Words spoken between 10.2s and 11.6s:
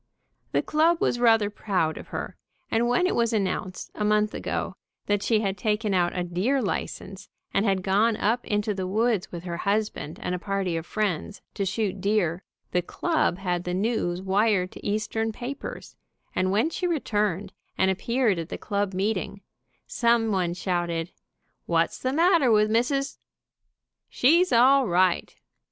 a party of friends,